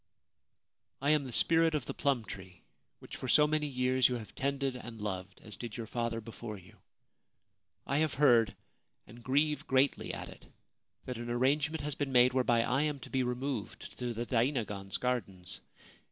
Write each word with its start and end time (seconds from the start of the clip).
* 0.53 0.99
I 1.07 1.11
am 1.11 1.25
the 1.25 1.31
Spirit 1.31 1.75
of 1.75 1.85
the 1.85 1.93
Plum 1.93 2.25
Tree, 2.25 2.63
which 2.97 3.15
for 3.17 3.27
so 3.27 3.45
many 3.45 3.67
years 3.67 4.09
you 4.09 4.15
have 4.15 4.33
tended 4.33 4.75
and 4.75 4.99
loved, 4.99 5.39
as 5.43 5.57
did 5.57 5.77
your 5.77 5.85
father 5.85 6.19
before 6.19 6.57
you. 6.57 6.77
I 7.85 7.99
have 7.99 8.15
heard— 8.15 8.55
and 9.05 9.23
grieve 9.23 9.67
greatly 9.67 10.11
at 10.11 10.27
it— 10.27 10.47
that 11.05 11.19
an 11.19 11.29
arrangement 11.29 11.81
has 11.81 11.93
been 11.93 12.11
made 12.11 12.33
whereby 12.33 12.63
I 12.63 12.81
am 12.81 12.99
to 13.01 13.11
be 13.11 13.21
removed 13.21 13.95
to 13.99 14.11
the 14.11 14.25
dainagon's 14.25 14.97
gardens. 14.97 15.61